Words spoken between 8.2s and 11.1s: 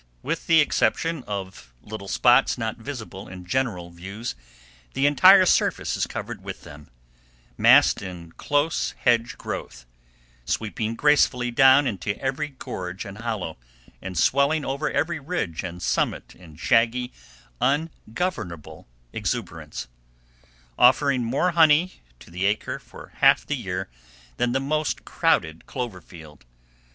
close hedge growth, sweeping